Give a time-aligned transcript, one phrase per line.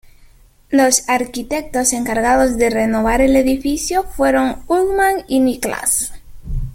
[0.71, 6.11] Los arquitectos encargados de renovar el edificio fueron Ullman y Niklas.